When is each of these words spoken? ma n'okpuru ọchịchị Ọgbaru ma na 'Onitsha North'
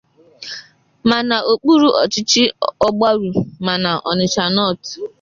ma 1.07 1.17
n'okpuru 1.27 1.87
ọchịchị 2.03 2.43
Ọgbaru 2.87 3.29
ma 3.65 3.73
na 3.83 3.91
'Onitsha 4.01 4.45
North' 4.55 4.89